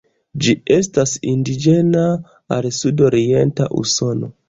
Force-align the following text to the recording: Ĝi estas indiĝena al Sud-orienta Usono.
Ĝi 0.45 0.55
estas 0.75 1.13
indiĝena 1.33 2.07
al 2.59 2.73
Sud-orienta 2.81 3.73
Usono. 3.87 4.37